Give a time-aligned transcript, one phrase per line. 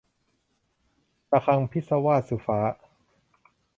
[1.31, 2.59] ระฆังพิศวาส- สุฟ้า